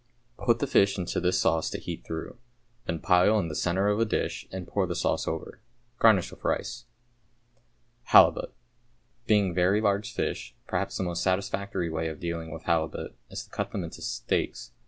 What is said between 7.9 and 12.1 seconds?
=Halibut.= Being very large fish, perhaps the most satisfactory way